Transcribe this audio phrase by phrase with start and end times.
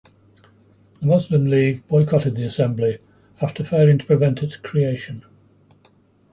[0.99, 2.97] The Muslim League boycotted the Assembly
[3.39, 5.23] after failing to prevent its creation.